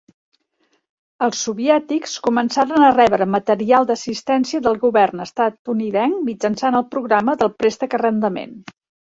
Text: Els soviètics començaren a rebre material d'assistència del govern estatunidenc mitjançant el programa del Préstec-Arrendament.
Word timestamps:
Els 1.25 1.41
soviètics 1.47 2.15
començaren 2.27 2.85
a 2.85 2.87
rebre 2.95 3.27
material 3.35 3.85
d'assistència 3.91 4.63
del 4.69 4.81
govern 4.87 5.23
estatunidenc 5.27 6.19
mitjançant 6.33 6.81
el 6.83 6.89
programa 6.97 7.39
del 7.45 7.55
Préstec-Arrendament. 7.61 8.59